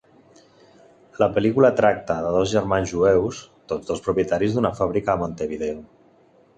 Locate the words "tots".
3.75-3.93